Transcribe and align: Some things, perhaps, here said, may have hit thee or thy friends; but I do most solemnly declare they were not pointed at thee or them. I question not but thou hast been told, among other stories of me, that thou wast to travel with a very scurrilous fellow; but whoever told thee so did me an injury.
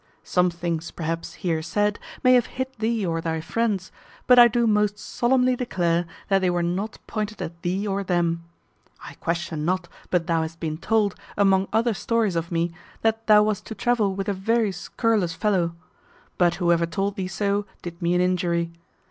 Some 0.23 0.49
things, 0.49 0.89
perhaps, 0.89 1.35
here 1.45 1.61
said, 1.61 1.99
may 2.23 2.33
have 2.33 2.47
hit 2.57 2.79
thee 2.79 3.05
or 3.05 3.21
thy 3.21 3.39
friends; 3.39 3.91
but 4.25 4.39
I 4.39 4.47
do 4.47 4.65
most 4.65 4.97
solemnly 4.97 5.55
declare 5.55 6.07
they 6.27 6.49
were 6.49 6.63
not 6.63 6.97
pointed 7.05 7.39
at 7.39 7.61
thee 7.61 7.85
or 7.85 8.03
them. 8.03 8.43
I 9.05 9.13
question 9.21 9.63
not 9.63 9.87
but 10.09 10.25
thou 10.25 10.41
hast 10.41 10.59
been 10.59 10.79
told, 10.79 11.13
among 11.37 11.67
other 11.71 11.93
stories 11.93 12.35
of 12.35 12.51
me, 12.51 12.71
that 13.03 13.27
thou 13.27 13.43
wast 13.43 13.67
to 13.67 13.75
travel 13.75 14.15
with 14.15 14.27
a 14.27 14.33
very 14.33 14.71
scurrilous 14.71 15.35
fellow; 15.35 15.75
but 16.39 16.55
whoever 16.55 16.87
told 16.87 17.15
thee 17.15 17.27
so 17.27 17.67
did 17.83 18.01
me 18.01 18.15
an 18.15 18.21
injury. 18.21 18.71